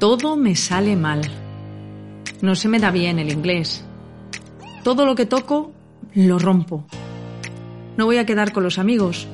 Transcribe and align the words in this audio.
todo 0.00 0.34
me 0.34 0.56
sale 0.56 0.96
mal. 0.96 1.20
No 2.40 2.54
se 2.54 2.68
me 2.68 2.78
da 2.78 2.90
bien 2.90 3.18
el 3.18 3.30
inglés. 3.30 3.84
Todo 4.82 5.04
lo 5.04 5.14
que 5.14 5.26
toco 5.26 5.72
lo 6.14 6.38
rompo. 6.38 6.86
No 7.98 8.06
voy 8.06 8.16
a 8.16 8.24
quedar 8.24 8.52
con 8.52 8.62
los 8.62 8.78
amigos, 8.78 9.28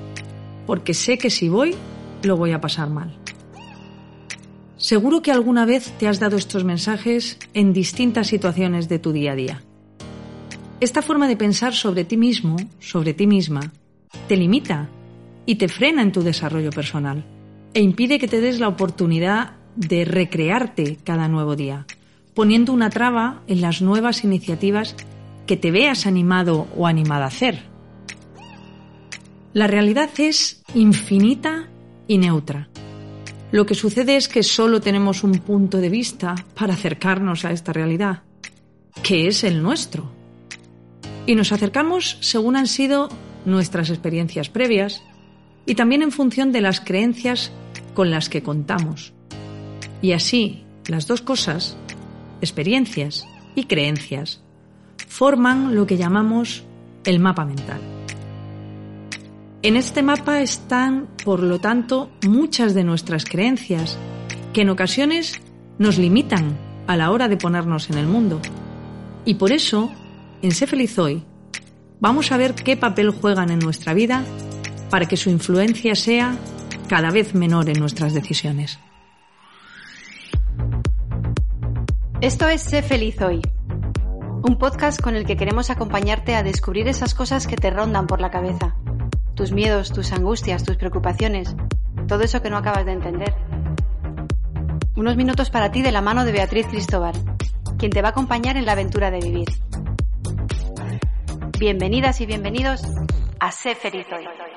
porque 0.66 0.92
sé 0.92 1.18
que 1.18 1.30
si 1.30 1.48
voy, 1.48 1.76
lo 2.24 2.36
voy 2.36 2.50
a 2.50 2.60
pasar 2.60 2.90
mal. 2.90 3.16
Seguro 4.76 5.22
que 5.22 5.30
alguna 5.30 5.64
vez 5.64 5.92
te 5.98 6.08
has 6.08 6.18
dado 6.18 6.36
estos 6.36 6.64
mensajes 6.64 7.38
en 7.54 7.72
distintas 7.72 8.26
situaciones 8.26 8.88
de 8.88 8.98
tu 8.98 9.12
día 9.12 9.32
a 9.32 9.36
día. 9.36 9.62
Esta 10.80 11.00
forma 11.00 11.28
de 11.28 11.36
pensar 11.36 11.74
sobre 11.74 12.04
ti 12.04 12.16
mismo, 12.16 12.56
sobre 12.80 13.14
ti 13.14 13.28
misma, 13.28 13.72
te 14.26 14.36
limita 14.36 14.88
y 15.46 15.54
te 15.54 15.68
frena 15.68 16.02
en 16.02 16.10
tu 16.10 16.22
desarrollo 16.22 16.70
personal 16.70 17.24
e 17.76 17.82
impide 17.82 18.18
que 18.18 18.26
te 18.26 18.40
des 18.40 18.58
la 18.58 18.68
oportunidad 18.68 19.52
de 19.76 20.06
recrearte 20.06 20.96
cada 21.04 21.28
nuevo 21.28 21.56
día, 21.56 21.84
poniendo 22.32 22.72
una 22.72 22.88
traba 22.88 23.42
en 23.48 23.60
las 23.60 23.82
nuevas 23.82 24.24
iniciativas 24.24 24.96
que 25.46 25.58
te 25.58 25.70
veas 25.70 26.06
animado 26.06 26.68
o 26.74 26.86
animada 26.86 27.24
a 27.24 27.28
hacer. 27.28 27.64
La 29.52 29.66
realidad 29.66 30.08
es 30.16 30.62
infinita 30.74 31.68
y 32.08 32.16
neutra. 32.16 32.70
Lo 33.52 33.66
que 33.66 33.74
sucede 33.74 34.16
es 34.16 34.28
que 34.28 34.42
solo 34.42 34.80
tenemos 34.80 35.22
un 35.22 35.32
punto 35.40 35.76
de 35.76 35.90
vista 35.90 36.34
para 36.54 36.72
acercarnos 36.72 37.44
a 37.44 37.52
esta 37.52 37.74
realidad, 37.74 38.22
que 39.02 39.28
es 39.28 39.44
el 39.44 39.62
nuestro. 39.62 40.10
Y 41.26 41.34
nos 41.34 41.52
acercamos 41.52 42.16
según 42.22 42.56
han 42.56 42.68
sido 42.68 43.10
nuestras 43.44 43.90
experiencias 43.90 44.48
previas 44.48 45.02
y 45.66 45.74
también 45.74 46.00
en 46.00 46.12
función 46.12 46.52
de 46.52 46.62
las 46.62 46.80
creencias 46.80 47.52
con 47.96 48.10
las 48.10 48.28
que 48.28 48.42
contamos. 48.42 49.14
Y 50.02 50.12
así, 50.12 50.64
las 50.86 51.08
dos 51.08 51.22
cosas, 51.22 51.76
experiencias 52.42 53.26
y 53.56 53.64
creencias, 53.64 54.42
forman 55.08 55.74
lo 55.74 55.86
que 55.86 55.96
llamamos 55.96 56.62
el 57.04 57.18
mapa 57.18 57.46
mental. 57.46 57.80
En 59.62 59.76
este 59.76 60.02
mapa 60.02 60.42
están, 60.42 61.08
por 61.24 61.42
lo 61.42 61.58
tanto, 61.58 62.10
muchas 62.28 62.74
de 62.74 62.84
nuestras 62.84 63.24
creencias, 63.24 63.98
que 64.52 64.60
en 64.60 64.68
ocasiones 64.68 65.40
nos 65.78 65.96
limitan 65.96 66.56
a 66.86 66.96
la 66.96 67.10
hora 67.10 67.28
de 67.28 67.38
ponernos 67.38 67.88
en 67.88 67.96
el 67.96 68.06
mundo. 68.06 68.40
Y 69.24 69.34
por 69.34 69.52
eso, 69.52 69.90
en 70.42 70.52
Sé 70.52 70.66
Feliz 70.66 70.98
Hoy, 70.98 71.24
vamos 71.98 72.30
a 72.30 72.36
ver 72.36 72.54
qué 72.54 72.76
papel 72.76 73.10
juegan 73.10 73.50
en 73.50 73.58
nuestra 73.58 73.94
vida 73.94 74.22
para 74.90 75.06
que 75.06 75.16
su 75.16 75.30
influencia 75.30 75.94
sea 75.94 76.36
cada 76.88 77.10
vez 77.10 77.34
menor 77.34 77.68
en 77.68 77.80
nuestras 77.80 78.14
decisiones. 78.14 78.78
Esto 82.20 82.48
es 82.48 82.62
Sé 82.62 82.82
feliz 82.82 83.20
hoy, 83.20 83.42
un 84.42 84.56
podcast 84.58 85.00
con 85.00 85.16
el 85.16 85.26
que 85.26 85.36
queremos 85.36 85.70
acompañarte 85.70 86.34
a 86.34 86.42
descubrir 86.42 86.88
esas 86.88 87.14
cosas 87.14 87.46
que 87.46 87.56
te 87.56 87.70
rondan 87.70 88.06
por 88.06 88.20
la 88.20 88.30
cabeza, 88.30 88.74
tus 89.34 89.52
miedos, 89.52 89.92
tus 89.92 90.12
angustias, 90.12 90.64
tus 90.64 90.76
preocupaciones, 90.76 91.54
todo 92.08 92.22
eso 92.22 92.40
que 92.40 92.50
no 92.50 92.56
acabas 92.56 92.86
de 92.86 92.92
entender. 92.92 93.34
Unos 94.96 95.16
minutos 95.16 95.50
para 95.50 95.70
ti 95.70 95.82
de 95.82 95.92
la 95.92 96.00
mano 96.00 96.24
de 96.24 96.32
Beatriz 96.32 96.66
Cristóbal, 96.68 97.14
quien 97.78 97.92
te 97.92 98.00
va 98.00 98.08
a 98.08 98.10
acompañar 98.12 98.56
en 98.56 98.64
la 98.64 98.72
aventura 98.72 99.10
de 99.10 99.20
vivir. 99.20 99.48
Bienvenidas 101.58 102.20
y 102.20 102.26
bienvenidos 102.26 102.82
a 103.40 103.52
Sé 103.52 103.74
feliz 103.74 104.06
hoy. 104.10 104.55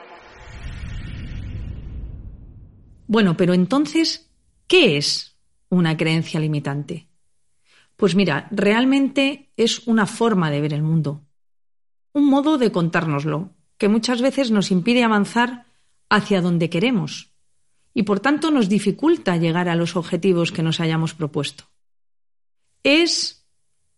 Bueno, 3.09 3.35
pero 3.35 3.55
entonces, 3.55 4.29
¿qué 4.67 4.95
es 4.95 5.35
una 5.67 5.97
creencia 5.97 6.39
limitante? 6.39 7.09
Pues 7.97 8.13
mira, 8.13 8.47
realmente 8.51 9.49
es 9.57 9.87
una 9.87 10.05
forma 10.05 10.51
de 10.51 10.61
ver 10.61 10.73
el 10.73 10.83
mundo, 10.83 11.25
un 12.13 12.29
modo 12.29 12.59
de 12.59 12.71
contárnoslo, 12.71 13.55
que 13.79 13.87
muchas 13.87 14.21
veces 14.21 14.51
nos 14.51 14.69
impide 14.69 15.03
avanzar 15.03 15.65
hacia 16.07 16.39
donde 16.39 16.69
queremos 16.69 17.33
y 17.95 18.03
por 18.03 18.19
tanto 18.19 18.51
nos 18.51 18.69
dificulta 18.69 19.37
llegar 19.37 19.69
a 19.69 19.75
los 19.75 19.95
objetivos 19.95 20.51
que 20.51 20.61
nos 20.61 20.79
hayamos 20.79 21.15
propuesto. 21.15 21.63
Es 22.83 23.43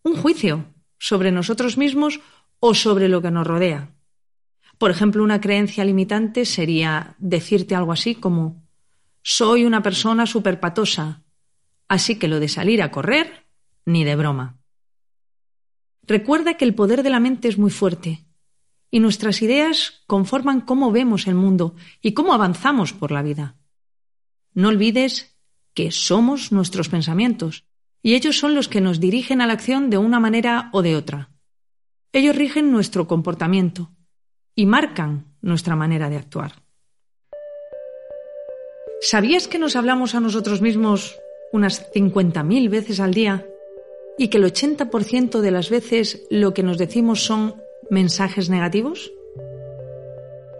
un 0.04 0.16
juicio 0.16 0.64
sobre 0.98 1.32
nosotros 1.32 1.76
mismos 1.76 2.20
o 2.60 2.72
sobre 2.72 3.10
lo 3.10 3.20
que 3.20 3.30
nos 3.30 3.46
rodea. 3.46 3.94
Por 4.78 4.90
ejemplo, 4.90 5.22
una 5.22 5.42
creencia 5.42 5.84
limitante 5.84 6.46
sería 6.46 7.14
decirte 7.18 7.74
algo 7.74 7.92
así 7.92 8.14
como 8.14 8.61
soy 9.22 9.64
una 9.64 9.82
persona 9.82 10.26
superpatosa, 10.26 11.22
así 11.88 12.18
que 12.18 12.28
lo 12.28 12.40
de 12.40 12.48
salir 12.48 12.82
a 12.82 12.90
correr, 12.90 13.46
ni 13.84 14.04
de 14.04 14.16
broma. 14.16 14.58
Recuerda 16.02 16.54
que 16.54 16.64
el 16.64 16.74
poder 16.74 17.02
de 17.02 17.10
la 17.10 17.20
mente 17.20 17.48
es 17.48 17.58
muy 17.58 17.70
fuerte 17.70 18.26
y 18.90 19.00
nuestras 19.00 19.40
ideas 19.40 20.02
conforman 20.06 20.60
cómo 20.60 20.92
vemos 20.92 21.26
el 21.26 21.34
mundo 21.34 21.74
y 22.00 22.12
cómo 22.12 22.34
avanzamos 22.34 22.92
por 22.92 23.12
la 23.12 23.22
vida. 23.22 23.56
No 24.52 24.68
olvides 24.68 25.38
que 25.74 25.90
somos 25.90 26.52
nuestros 26.52 26.88
pensamientos 26.88 27.64
y 28.02 28.14
ellos 28.14 28.38
son 28.38 28.54
los 28.54 28.68
que 28.68 28.80
nos 28.80 29.00
dirigen 29.00 29.40
a 29.40 29.46
la 29.46 29.54
acción 29.54 29.88
de 29.88 29.98
una 29.98 30.20
manera 30.20 30.68
o 30.72 30.82
de 30.82 30.96
otra. 30.96 31.30
Ellos 32.12 32.36
rigen 32.36 32.70
nuestro 32.70 33.06
comportamiento 33.06 33.92
y 34.54 34.66
marcan 34.66 35.36
nuestra 35.40 35.76
manera 35.76 36.10
de 36.10 36.16
actuar. 36.16 36.62
¿Sabías 39.04 39.48
que 39.48 39.58
nos 39.58 39.74
hablamos 39.74 40.14
a 40.14 40.20
nosotros 40.20 40.60
mismos 40.60 41.20
unas 41.50 41.92
50.000 41.92 42.70
veces 42.70 43.00
al 43.00 43.12
día 43.12 43.44
y 44.16 44.28
que 44.28 44.38
el 44.38 44.44
80% 44.44 45.40
de 45.40 45.50
las 45.50 45.70
veces 45.70 46.24
lo 46.30 46.54
que 46.54 46.62
nos 46.62 46.78
decimos 46.78 47.24
son 47.24 47.56
mensajes 47.90 48.48
negativos? 48.48 49.12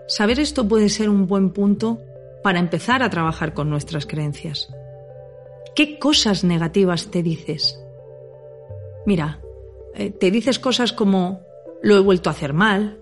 Saber 0.08 0.40
esto 0.40 0.66
puede 0.66 0.88
ser 0.88 1.08
un 1.08 1.28
buen 1.28 1.50
punto 1.50 2.00
para 2.42 2.58
empezar 2.58 3.04
a 3.04 3.10
trabajar 3.10 3.54
con 3.54 3.70
nuestras 3.70 4.06
creencias. 4.06 4.74
¿Qué 5.76 6.00
cosas 6.00 6.42
negativas 6.42 7.12
te 7.12 7.22
dices? 7.22 7.80
Mira, 9.06 9.40
eh, 9.94 10.10
te 10.10 10.32
dices 10.32 10.58
cosas 10.58 10.92
como 10.92 11.42
lo 11.80 11.94
he 11.94 12.00
vuelto 12.00 12.28
a 12.28 12.32
hacer 12.32 12.54
mal, 12.54 12.98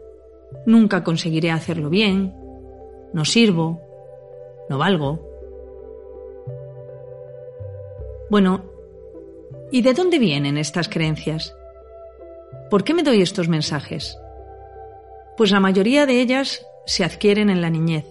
nunca 0.66 1.02
conseguiré 1.02 1.50
hacerlo 1.50 1.88
bien, 1.88 2.34
no 3.14 3.24
sirvo, 3.24 3.80
no 4.68 4.76
valgo. 4.76 5.29
Bueno, 8.30 8.64
¿y 9.72 9.82
de 9.82 9.92
dónde 9.92 10.20
vienen 10.20 10.56
estas 10.56 10.88
creencias? 10.88 11.52
¿Por 12.70 12.84
qué 12.84 12.94
me 12.94 13.02
doy 13.02 13.22
estos 13.22 13.48
mensajes? 13.48 14.16
Pues 15.36 15.50
la 15.50 15.58
mayoría 15.58 16.06
de 16.06 16.20
ellas 16.20 16.64
se 16.86 17.02
adquieren 17.02 17.50
en 17.50 17.60
la 17.60 17.70
niñez, 17.70 18.06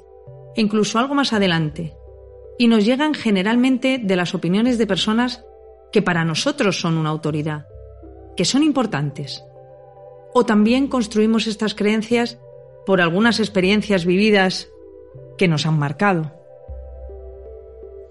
e 0.57 0.61
incluso 0.61 0.99
algo 0.99 1.15
más 1.15 1.31
adelante, 1.31 1.95
y 2.57 2.67
nos 2.67 2.83
llegan 2.83 3.13
generalmente 3.13 3.97
de 3.97 4.15
las 4.17 4.35
opiniones 4.35 4.77
de 4.77 4.87
personas 4.87 5.45
que 5.89 6.01
para 6.01 6.25
nosotros 6.25 6.81
son 6.81 6.97
una 6.97 7.11
autoridad, 7.11 7.67
que 8.35 8.43
son 8.43 8.61
importantes. 8.61 9.45
O 10.33 10.45
también 10.45 10.89
construimos 10.89 11.47
estas 11.47 11.75
creencias 11.75 12.37
por 12.85 12.99
algunas 12.99 13.39
experiencias 13.39 14.03
vividas 14.03 14.67
que 15.37 15.47
nos 15.47 15.65
han 15.65 15.79
marcado. 15.79 16.38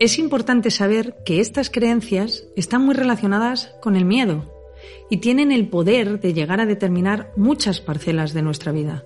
Es 0.01 0.21
importante 0.21 0.71
saber 0.71 1.17
que 1.25 1.41
estas 1.41 1.71
creencias 1.71 2.45
están 2.55 2.85
muy 2.85 2.95
relacionadas 2.95 3.75
con 3.81 3.97
el 3.97 4.05
miedo 4.05 4.45
y 5.11 5.17
tienen 5.17 5.51
el 5.51 5.69
poder 5.69 6.21
de 6.21 6.33
llegar 6.35 6.61
a 6.61 6.67
determinar 6.67 7.33
muchas 7.35 7.81
parcelas 7.81 8.33
de 8.33 8.43
nuestra 8.43 8.71
vida, 8.71 9.05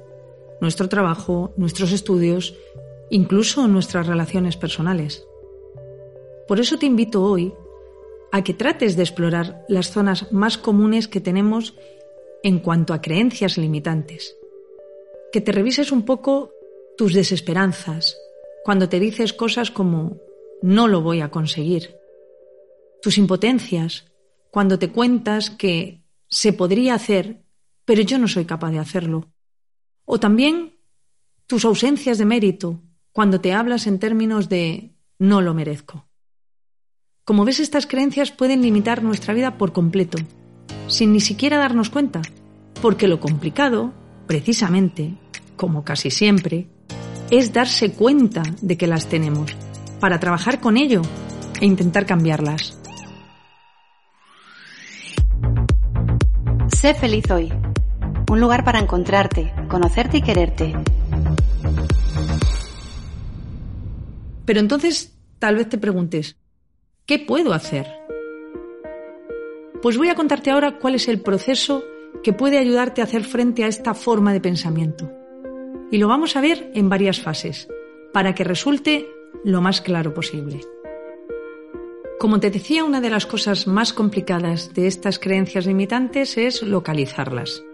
nuestro 0.60 0.90
trabajo, 0.90 1.54
nuestros 1.56 1.92
estudios, 1.92 2.54
incluso 3.08 3.66
nuestras 3.68 4.06
relaciones 4.06 4.58
personales. 4.58 5.26
Por 6.46 6.60
eso 6.60 6.76
te 6.78 6.84
invito 6.84 7.24
hoy 7.24 7.54
a 8.30 8.44
que 8.44 8.52
trates 8.52 8.94
de 8.94 9.02
explorar 9.02 9.64
las 9.68 9.92
zonas 9.92 10.30
más 10.30 10.58
comunes 10.58 11.08
que 11.08 11.22
tenemos 11.22 11.74
en 12.42 12.58
cuanto 12.58 12.92
a 12.92 13.00
creencias 13.00 13.56
limitantes, 13.56 14.36
que 15.32 15.40
te 15.40 15.52
revises 15.52 15.90
un 15.90 16.04
poco 16.04 16.52
tus 16.98 17.14
desesperanzas, 17.14 18.18
cuando 18.62 18.90
te 18.90 19.00
dices 19.00 19.32
cosas 19.32 19.70
como 19.70 20.20
no 20.62 20.88
lo 20.88 21.02
voy 21.02 21.20
a 21.20 21.30
conseguir. 21.30 21.96
Tus 23.02 23.18
impotencias, 23.18 24.06
cuando 24.50 24.78
te 24.78 24.90
cuentas 24.90 25.50
que 25.50 26.02
se 26.28 26.52
podría 26.52 26.94
hacer, 26.94 27.44
pero 27.84 28.02
yo 28.02 28.18
no 28.18 28.28
soy 28.28 28.44
capaz 28.44 28.70
de 28.70 28.78
hacerlo. 28.78 29.32
O 30.04 30.18
también 30.18 30.76
tus 31.46 31.64
ausencias 31.64 32.18
de 32.18 32.24
mérito, 32.24 32.80
cuando 33.12 33.40
te 33.40 33.52
hablas 33.52 33.86
en 33.86 33.98
términos 33.98 34.48
de 34.48 34.94
no 35.18 35.40
lo 35.40 35.52
merezco. 35.52 36.06
Como 37.24 37.44
ves, 37.44 37.60
estas 37.60 37.86
creencias 37.86 38.32
pueden 38.32 38.62
limitar 38.62 39.02
nuestra 39.02 39.34
vida 39.34 39.58
por 39.58 39.72
completo, 39.72 40.18
sin 40.86 41.12
ni 41.12 41.20
siquiera 41.20 41.58
darnos 41.58 41.90
cuenta, 41.90 42.22
porque 42.80 43.06
lo 43.06 43.20
complicado, 43.20 43.92
precisamente, 44.26 45.14
como 45.56 45.84
casi 45.84 46.10
siempre, 46.10 46.68
es 47.30 47.52
darse 47.52 47.92
cuenta 47.92 48.42
de 48.60 48.76
que 48.76 48.86
las 48.86 49.08
tenemos, 49.08 49.56
para 50.02 50.18
trabajar 50.18 50.58
con 50.58 50.76
ello 50.76 51.00
e 51.60 51.64
intentar 51.64 52.06
cambiarlas. 52.06 52.76
Sé 56.66 56.92
feliz 56.94 57.30
hoy. 57.30 57.52
Un 58.28 58.40
lugar 58.40 58.64
para 58.64 58.80
encontrarte, 58.80 59.54
conocerte 59.68 60.16
y 60.16 60.22
quererte. 60.22 60.74
Pero 64.44 64.58
entonces 64.58 65.16
tal 65.38 65.54
vez 65.54 65.68
te 65.68 65.78
preguntes, 65.78 66.36
¿qué 67.06 67.20
puedo 67.20 67.52
hacer? 67.52 67.86
Pues 69.82 69.98
voy 69.98 70.08
a 70.08 70.16
contarte 70.16 70.50
ahora 70.50 70.80
cuál 70.80 70.96
es 70.96 71.06
el 71.06 71.20
proceso 71.20 71.84
que 72.24 72.32
puede 72.32 72.58
ayudarte 72.58 73.02
a 73.02 73.04
hacer 73.04 73.22
frente 73.22 73.62
a 73.62 73.68
esta 73.68 73.94
forma 73.94 74.32
de 74.32 74.40
pensamiento. 74.40 75.12
Y 75.92 75.98
lo 75.98 76.08
vamos 76.08 76.34
a 76.34 76.40
ver 76.40 76.72
en 76.74 76.88
varias 76.88 77.20
fases, 77.20 77.68
para 78.12 78.34
que 78.34 78.42
resulte 78.42 79.21
lo 79.44 79.60
más 79.60 79.80
claro 79.80 80.14
posible. 80.14 80.60
Como 82.18 82.38
te 82.38 82.50
decía, 82.50 82.84
una 82.84 83.00
de 83.00 83.10
las 83.10 83.26
cosas 83.26 83.66
más 83.66 83.92
complicadas 83.92 84.74
de 84.74 84.86
estas 84.86 85.18
creencias 85.18 85.66
limitantes 85.66 86.38
es 86.38 86.62
localizarlas. 86.62 87.64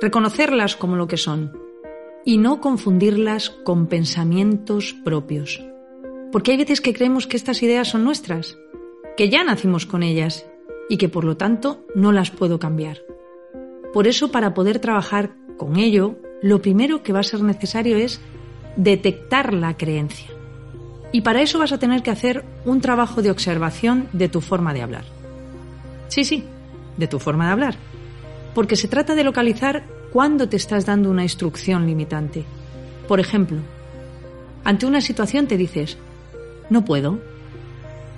Reconocerlas 0.00 0.76
como 0.76 0.94
lo 0.94 1.08
que 1.08 1.16
son 1.16 1.58
y 2.24 2.38
no 2.38 2.60
confundirlas 2.60 3.50
con 3.50 3.88
pensamientos 3.88 4.94
propios. 5.04 5.60
Porque 6.30 6.52
hay 6.52 6.58
veces 6.58 6.80
que 6.80 6.94
creemos 6.94 7.26
que 7.26 7.36
estas 7.36 7.62
ideas 7.62 7.88
son 7.88 8.04
nuestras, 8.04 8.56
que 9.16 9.28
ya 9.28 9.42
nacimos 9.42 9.86
con 9.86 10.04
ellas 10.04 10.46
y 10.88 10.96
que 10.96 11.08
por 11.08 11.24
lo 11.24 11.36
tanto 11.36 11.84
no 11.96 12.12
las 12.12 12.30
puedo 12.30 12.60
cambiar. 12.60 12.98
Por 13.92 14.06
eso, 14.06 14.30
para 14.30 14.54
poder 14.54 14.78
trabajar 14.78 15.34
con 15.56 15.76
ello, 15.76 16.16
lo 16.42 16.62
primero 16.62 17.02
que 17.02 17.12
va 17.12 17.20
a 17.20 17.24
ser 17.24 17.42
necesario 17.42 17.96
es 17.96 18.20
detectar 18.76 19.52
la 19.52 19.76
creencia. 19.76 20.37
Y 21.10 21.22
para 21.22 21.40
eso 21.40 21.58
vas 21.58 21.72
a 21.72 21.78
tener 21.78 22.02
que 22.02 22.10
hacer 22.10 22.44
un 22.64 22.80
trabajo 22.80 23.22
de 23.22 23.30
observación 23.30 24.08
de 24.12 24.28
tu 24.28 24.40
forma 24.40 24.74
de 24.74 24.82
hablar. 24.82 25.04
Sí, 26.08 26.24
sí, 26.24 26.44
de 26.96 27.08
tu 27.08 27.18
forma 27.18 27.46
de 27.46 27.52
hablar. 27.52 27.76
Porque 28.54 28.76
se 28.76 28.88
trata 28.88 29.14
de 29.14 29.24
localizar 29.24 29.84
cuándo 30.12 30.48
te 30.48 30.56
estás 30.56 30.84
dando 30.84 31.10
una 31.10 31.22
instrucción 31.22 31.86
limitante. 31.86 32.44
Por 33.06 33.20
ejemplo, 33.20 33.58
ante 34.64 34.84
una 34.84 35.00
situación 35.00 35.46
te 35.46 35.56
dices, 35.56 35.96
no 36.68 36.84
puedo. 36.84 37.20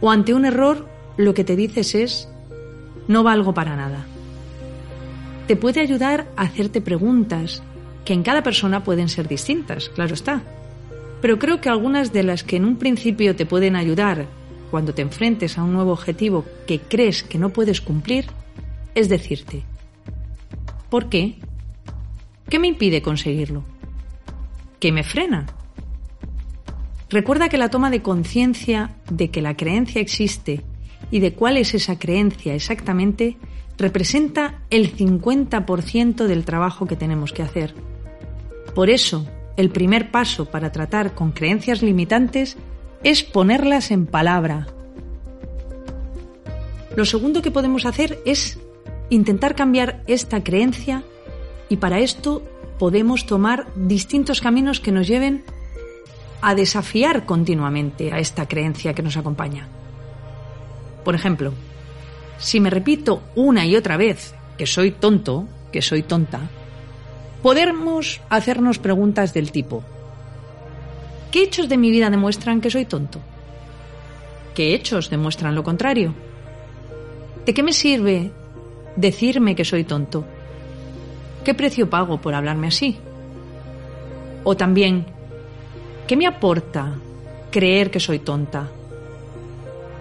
O 0.00 0.10
ante 0.10 0.34
un 0.34 0.44
error 0.44 0.88
lo 1.16 1.34
que 1.34 1.44
te 1.44 1.56
dices 1.56 1.94
es, 1.94 2.28
no 3.06 3.22
valgo 3.22 3.54
para 3.54 3.76
nada. 3.76 4.06
Te 5.46 5.56
puede 5.56 5.81
ayudar 5.81 6.26
a 6.36 6.43
hacerte 6.43 6.81
preguntas 6.81 7.62
que 8.04 8.14
en 8.14 8.22
cada 8.22 8.43
persona 8.43 8.82
pueden 8.82 9.08
ser 9.08 9.28
distintas, 9.28 9.90
claro 9.90 10.14
está 10.14 10.43
pero 11.20 11.38
creo 11.38 11.61
que 11.61 11.69
algunas 11.69 12.12
de 12.12 12.22
las 12.22 12.44
que 12.44 12.56
en 12.56 12.64
un 12.64 12.76
principio 12.76 13.37
te 13.37 13.46
pueden 13.46 13.76
ayudar 13.76 14.26
cuando 14.70 14.94
te 14.94 15.02
enfrentes 15.02 15.58
a 15.58 15.64
un 15.64 15.72
nuevo 15.72 15.93
objetivo 15.93 16.44
que 16.67 16.81
crees 16.81 17.22
que 17.22 17.38
no 17.38 17.50
puedes 17.50 17.81
cumplir 17.81 18.26
es 18.94 19.08
decirte, 19.08 19.62
¿por 20.88 21.08
qué? 21.08 21.37
¿Qué 22.49 22.58
me 22.58 22.69
impide 22.69 23.02
conseguirlo? 23.02 23.64
¿Qué 24.81 24.93
me 24.93 25.05
frena? 25.05 25.46
Recuerda 27.08 27.49
que 27.49 27.58
la 27.58 27.70
toma 27.70 27.90
de 27.90 28.02
conciencia 28.02 28.96
de 29.11 29.31
que 29.31 29.43
la 29.43 29.56
creencia 29.56 30.00
existe 30.00 30.62
y 31.11 31.20
de 31.20 31.32
cuál 31.32 31.56
es 31.56 31.75
esa 31.75 31.99
creencia 31.99 32.55
exactamente 32.55 33.37
representa 33.78 34.61
el 34.70 34.94
50% 34.94 36.26
del 36.26 36.44
trabajo 36.44 36.87
que 36.87 36.96
tenemos 36.96 37.32
que 37.32 37.43
hacer. 37.43 37.75
Por 38.75 38.90
eso, 38.90 39.26
el 39.56 39.70
primer 39.70 40.11
paso 40.11 40.47
para 40.47 40.73
tratar 40.73 41.14
con 41.14 41.32
creencias 41.32 41.82
limitantes 41.82 42.56
es 43.02 43.23
ponerlas 43.23 43.91
en 43.91 44.06
palabra. 44.06 44.67
Lo 46.97 47.05
segundo 47.05 47.43
que 47.43 47.50
podemos 47.50 47.87
hacer 47.87 48.19
es 48.25 48.58
intentar 49.11 49.55
cambiar 49.55 50.02
esta 50.06 50.43
creencia 50.43 51.02
y 51.69 51.76
para 51.76 52.00
esto 52.00 52.43
podemos 52.79 53.26
tomar 53.26 53.67
distintos 53.75 54.41
caminos 54.41 54.81
que 54.81 54.93
nos 54.93 55.06
lleven 55.06 55.44
a 56.41 56.55
desafiar 56.55 57.26
continuamente 57.26 58.12
a 58.12 58.19
esta 58.19 58.49
creencia 58.49 58.94
que 58.94 59.03
nos 59.03 59.17
acompaña. 59.17 59.69
Por 61.05 61.14
ejemplo, 61.14 61.53
si 62.38 62.61
me 62.61 62.70
repito 62.70 63.23
una 63.35 63.67
y 63.67 63.76
otra 63.76 63.96
vez 63.96 64.35
que 64.56 64.67
soy 64.67 64.91
tonto, 64.93 65.46
que 65.73 65.82
soy 65.82 66.03
tonta, 66.03 66.50
podemos 67.42 68.20
hacernos 68.28 68.78
preguntas 68.78 69.32
del 69.32 69.52
tipo, 69.52 69.82
¿qué 71.31 71.42
hechos 71.42 71.69
de 71.69 71.76
mi 71.76 71.90
vida 71.90 72.10
demuestran 72.10 72.60
que 72.60 72.70
soy 72.70 72.84
tonto? 72.84 73.20
¿Qué 74.54 74.75
hechos 74.75 75.10
demuestran 75.10 75.54
lo 75.54 75.62
contrario? 75.62 76.14
¿De 77.46 77.54
qué 77.54 77.62
me 77.62 77.72
sirve 77.72 78.31
decirme 78.96 79.54
que 79.54 79.64
soy 79.64 79.84
tonto? 79.84 80.25
¿Qué 81.44 81.54
precio 81.54 81.88
pago 81.88 82.20
por 82.20 82.34
hablarme 82.34 82.66
así? 82.66 82.98
O 84.44 84.56
también, 84.56 85.06
¿qué 86.06 86.16
me 86.16 86.26
aporta 86.26 86.94
creer 87.50 87.90
que 87.90 88.00
soy 88.00 88.19
tonta? 88.19 88.69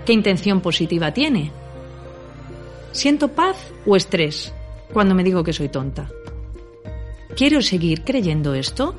¿Qué 0.06 0.14
intención 0.14 0.60
positiva 0.60 1.14
tiene? 1.14 1.52
¿Siento 2.92 3.30
paz 3.30 3.72
o 3.86 3.96
estrés 3.96 4.54
cuando 4.92 5.16
me 5.16 5.24
digo 5.24 5.44
que 5.44 5.54
soy 5.54 5.70
tonta? 5.70 6.10
¿Quiero 7.40 7.62
seguir 7.62 8.04
creyendo 8.04 8.54
esto? 8.54 8.96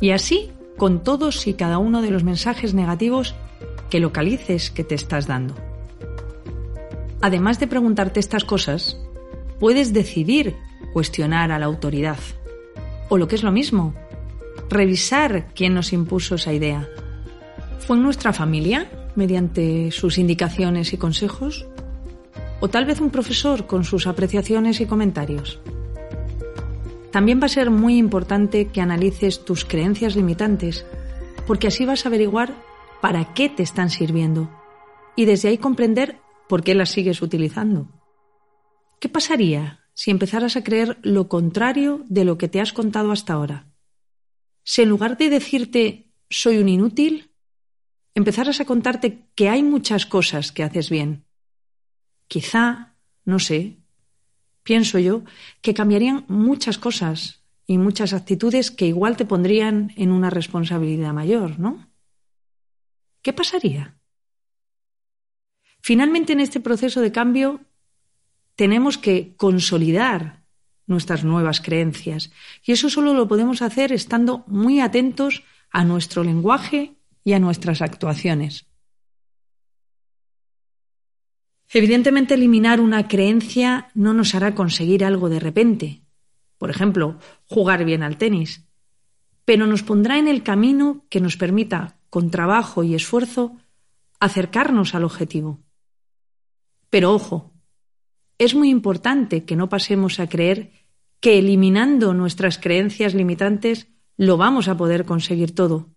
Y 0.00 0.10
así 0.10 0.50
con 0.76 1.04
todos 1.04 1.46
y 1.46 1.54
cada 1.54 1.78
uno 1.78 2.02
de 2.02 2.10
los 2.10 2.24
mensajes 2.24 2.74
negativos 2.74 3.36
que 3.88 4.00
localices 4.00 4.72
que 4.72 4.82
te 4.82 4.96
estás 4.96 5.28
dando. 5.28 5.54
Además 7.20 7.60
de 7.60 7.68
preguntarte 7.68 8.18
estas 8.18 8.44
cosas, 8.44 8.98
puedes 9.60 9.92
decidir 9.92 10.56
cuestionar 10.92 11.52
a 11.52 11.60
la 11.60 11.66
autoridad. 11.66 12.18
O 13.10 13.16
lo 13.16 13.28
que 13.28 13.36
es 13.36 13.44
lo 13.44 13.52
mismo, 13.52 13.94
revisar 14.68 15.54
quién 15.54 15.72
nos 15.72 15.92
impuso 15.92 16.34
esa 16.34 16.52
idea. 16.52 16.88
¿Fue 17.78 17.96
nuestra 17.96 18.32
familia, 18.32 18.90
mediante 19.14 19.92
sus 19.92 20.18
indicaciones 20.18 20.92
y 20.94 20.96
consejos? 20.96 21.68
¿O 22.58 22.66
tal 22.66 22.86
vez 22.86 23.00
un 23.00 23.10
profesor 23.10 23.68
con 23.68 23.84
sus 23.84 24.08
apreciaciones 24.08 24.80
y 24.80 24.86
comentarios? 24.86 25.60
También 27.12 27.40
va 27.40 27.46
a 27.46 27.48
ser 27.48 27.70
muy 27.70 27.96
importante 27.96 28.68
que 28.68 28.80
analices 28.80 29.44
tus 29.44 29.64
creencias 29.64 30.14
limitantes, 30.14 30.86
porque 31.46 31.66
así 31.66 31.84
vas 31.84 32.04
a 32.04 32.08
averiguar 32.08 32.54
para 33.00 33.34
qué 33.34 33.48
te 33.48 33.62
están 33.62 33.90
sirviendo 33.90 34.50
y 35.16 35.24
desde 35.24 35.48
ahí 35.48 35.58
comprender 35.58 36.20
por 36.48 36.62
qué 36.62 36.74
las 36.74 36.90
sigues 36.90 37.20
utilizando. 37.22 37.88
¿Qué 39.00 39.08
pasaría 39.08 39.80
si 39.94 40.10
empezaras 40.10 40.56
a 40.56 40.62
creer 40.62 40.98
lo 41.02 41.28
contrario 41.28 42.04
de 42.08 42.24
lo 42.24 42.38
que 42.38 42.48
te 42.48 42.60
has 42.60 42.72
contado 42.72 43.10
hasta 43.10 43.32
ahora? 43.32 43.66
Si 44.62 44.82
en 44.82 44.88
lugar 44.88 45.16
de 45.16 45.30
decirte 45.30 46.12
soy 46.28 46.58
un 46.58 46.68
inútil, 46.68 47.34
empezaras 48.14 48.60
a 48.60 48.64
contarte 48.64 49.28
que 49.34 49.48
hay 49.48 49.62
muchas 49.62 50.06
cosas 50.06 50.52
que 50.52 50.62
haces 50.62 50.90
bien. 50.90 51.26
Quizá, 52.28 52.94
no 53.24 53.40
sé, 53.40 53.79
pienso 54.62 54.98
yo, 54.98 55.22
que 55.62 55.74
cambiarían 55.74 56.24
muchas 56.28 56.78
cosas 56.78 57.42
y 57.66 57.78
muchas 57.78 58.12
actitudes 58.12 58.70
que 58.70 58.86
igual 58.86 59.16
te 59.16 59.24
pondrían 59.24 59.92
en 59.96 60.10
una 60.10 60.30
responsabilidad 60.30 61.12
mayor, 61.12 61.58
¿no? 61.58 61.88
¿Qué 63.22 63.32
pasaría? 63.32 63.96
Finalmente, 65.80 66.32
en 66.32 66.40
este 66.40 66.60
proceso 66.60 67.00
de 67.00 67.12
cambio, 67.12 67.60
tenemos 68.54 68.98
que 68.98 69.34
consolidar 69.36 70.44
nuestras 70.86 71.24
nuevas 71.24 71.60
creencias. 71.60 72.30
Y 72.64 72.72
eso 72.72 72.90
solo 72.90 73.14
lo 73.14 73.28
podemos 73.28 73.62
hacer 73.62 73.92
estando 73.92 74.44
muy 74.46 74.80
atentos 74.80 75.44
a 75.70 75.84
nuestro 75.84 76.24
lenguaje 76.24 76.96
y 77.24 77.32
a 77.32 77.38
nuestras 77.38 77.80
actuaciones. 77.80 78.69
Evidentemente, 81.72 82.34
eliminar 82.34 82.80
una 82.80 83.06
creencia 83.06 83.90
no 83.94 84.12
nos 84.12 84.34
hará 84.34 84.54
conseguir 84.54 85.04
algo 85.04 85.28
de 85.28 85.38
repente. 85.38 86.02
Por 86.58 86.68
ejemplo, 86.70 87.18
jugar 87.44 87.84
bien 87.84 88.02
al 88.02 88.18
tenis. 88.18 88.66
Pero 89.44 89.66
nos 89.66 89.82
pondrá 89.82 90.18
en 90.18 90.26
el 90.26 90.42
camino 90.42 91.06
que 91.08 91.20
nos 91.20 91.36
permita 91.36 91.98
con 92.10 92.30
trabajo 92.30 92.82
y 92.82 92.94
esfuerzo, 92.94 93.56
acercarnos 94.18 94.94
al 94.96 95.04
objetivo. 95.04 95.60
Pero 96.90 97.12
ojo, 97.14 97.52
es 98.36 98.54
muy 98.54 98.68
importante 98.68 99.44
que 99.44 99.54
no 99.54 99.68
pasemos 99.68 100.18
a 100.18 100.28
creer 100.28 100.72
que 101.20 101.38
eliminando 101.38 102.14
nuestras 102.14 102.58
creencias 102.58 103.14
limitantes 103.14 103.88
lo 104.16 104.36
vamos 104.36 104.66
a 104.66 104.76
poder 104.76 105.04
conseguir 105.04 105.54
todo, 105.54 105.94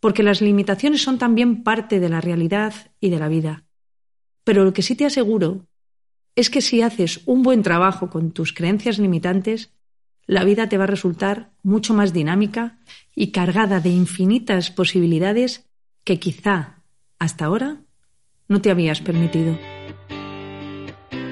porque 0.00 0.22
las 0.22 0.40
limitaciones 0.40 1.02
son 1.02 1.18
también 1.18 1.62
parte 1.62 2.00
de 2.00 2.08
la 2.08 2.20
realidad 2.20 2.74
y 3.00 3.10
de 3.10 3.18
la 3.18 3.28
vida. 3.28 3.67
Pero 4.48 4.64
lo 4.64 4.72
que 4.72 4.80
sí 4.80 4.94
te 4.94 5.04
aseguro 5.04 5.66
es 6.34 6.48
que 6.48 6.62
si 6.62 6.80
haces 6.80 7.20
un 7.26 7.42
buen 7.42 7.62
trabajo 7.62 8.08
con 8.08 8.30
tus 8.30 8.54
creencias 8.54 8.98
limitantes, 8.98 9.74
la 10.24 10.42
vida 10.42 10.70
te 10.70 10.78
va 10.78 10.84
a 10.84 10.86
resultar 10.86 11.50
mucho 11.62 11.92
más 11.92 12.14
dinámica 12.14 12.78
y 13.14 13.30
cargada 13.30 13.80
de 13.80 13.90
infinitas 13.90 14.70
posibilidades 14.70 15.68
que 16.02 16.18
quizá 16.18 16.82
hasta 17.18 17.44
ahora 17.44 17.82
no 18.48 18.62
te 18.62 18.70
habías 18.70 19.02
permitido. 19.02 19.58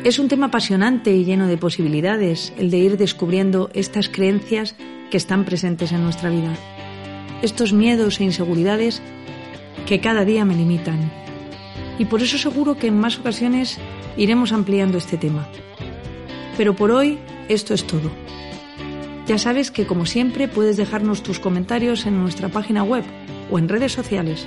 Es 0.04 0.18
un 0.18 0.28
tema 0.28 0.48
apasionante 0.48 1.16
y 1.16 1.24
lleno 1.24 1.46
de 1.46 1.56
posibilidades 1.56 2.52
el 2.58 2.70
de 2.70 2.76
ir 2.80 2.98
descubriendo 2.98 3.70
estas 3.72 4.10
creencias 4.10 4.76
que 5.10 5.16
están 5.16 5.46
presentes 5.46 5.90
en 5.92 6.02
nuestra 6.02 6.28
vida, 6.28 6.54
estos 7.40 7.72
miedos 7.72 8.20
e 8.20 8.24
inseguridades 8.24 9.00
que 9.86 10.02
cada 10.02 10.26
día 10.26 10.44
me 10.44 10.54
limitan. 10.54 11.25
Y 11.98 12.04
por 12.06 12.22
eso 12.22 12.38
seguro 12.38 12.76
que 12.76 12.88
en 12.88 12.98
más 12.98 13.18
ocasiones 13.18 13.78
iremos 14.16 14.52
ampliando 14.52 14.98
este 14.98 15.16
tema. 15.16 15.48
Pero 16.56 16.74
por 16.74 16.90
hoy 16.90 17.18
esto 17.48 17.74
es 17.74 17.86
todo. 17.86 18.10
Ya 19.26 19.38
sabes 19.38 19.70
que 19.70 19.86
como 19.86 20.06
siempre 20.06 20.46
puedes 20.46 20.76
dejarnos 20.76 21.22
tus 21.22 21.40
comentarios 21.40 22.06
en 22.06 22.20
nuestra 22.20 22.48
página 22.48 22.82
web 22.82 23.04
o 23.50 23.58
en 23.58 23.68
redes 23.68 23.92
sociales. 23.92 24.46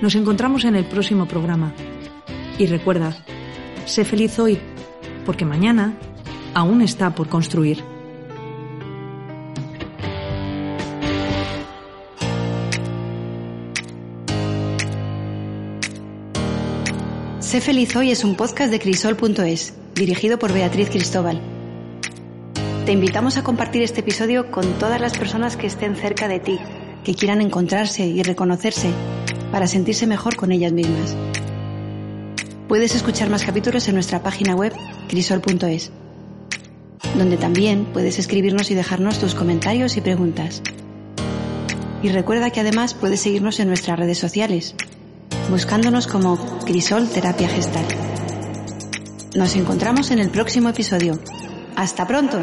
Nos 0.00 0.14
encontramos 0.14 0.64
en 0.64 0.76
el 0.76 0.84
próximo 0.84 1.26
programa. 1.26 1.74
Y 2.58 2.66
recuerda, 2.66 3.16
Sé 3.86 4.04
feliz 4.04 4.38
hoy, 4.40 4.58
porque 5.24 5.44
mañana 5.44 5.94
aún 6.54 6.82
está 6.82 7.14
por 7.14 7.28
construir. 7.28 7.95
Sé 17.56 17.62
feliz 17.62 17.96
hoy 17.96 18.10
es 18.10 18.22
un 18.22 18.34
podcast 18.34 18.70
de 18.70 18.78
crisol.es, 18.78 19.72
dirigido 19.94 20.38
por 20.38 20.52
Beatriz 20.52 20.90
Cristóbal. 20.90 21.40
Te 22.84 22.92
invitamos 22.92 23.38
a 23.38 23.44
compartir 23.44 23.80
este 23.80 24.00
episodio 24.00 24.50
con 24.50 24.74
todas 24.74 25.00
las 25.00 25.16
personas 25.16 25.56
que 25.56 25.66
estén 25.66 25.96
cerca 25.96 26.28
de 26.28 26.38
ti, 26.38 26.58
que 27.02 27.14
quieran 27.14 27.40
encontrarse 27.40 28.04
y 28.04 28.22
reconocerse 28.22 28.90
para 29.52 29.66
sentirse 29.66 30.06
mejor 30.06 30.36
con 30.36 30.52
ellas 30.52 30.72
mismas. 30.72 31.16
Puedes 32.68 32.94
escuchar 32.94 33.30
más 33.30 33.42
capítulos 33.42 33.88
en 33.88 33.94
nuestra 33.94 34.22
página 34.22 34.54
web 34.54 34.74
crisol.es, 35.08 35.92
donde 37.16 37.38
también 37.38 37.86
puedes 37.86 38.18
escribirnos 38.18 38.70
y 38.70 38.74
dejarnos 38.74 39.18
tus 39.18 39.34
comentarios 39.34 39.96
y 39.96 40.02
preguntas. 40.02 40.60
Y 42.02 42.10
recuerda 42.10 42.50
que 42.50 42.60
además 42.60 42.92
puedes 42.92 43.20
seguirnos 43.20 43.60
en 43.60 43.68
nuestras 43.68 43.98
redes 43.98 44.18
sociales, 44.18 44.74
buscándonos 45.50 46.06
como 46.06 46.36
Crisol 46.64 47.08
Terapia 47.08 47.48
Gestal. 47.48 47.86
Nos 49.34 49.54
encontramos 49.56 50.10
en 50.10 50.18
el 50.18 50.30
próximo 50.30 50.70
episodio. 50.70 51.18
¡Hasta 51.76 52.06
pronto! 52.06 52.38